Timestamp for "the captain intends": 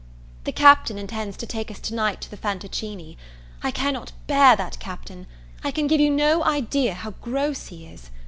0.45-1.37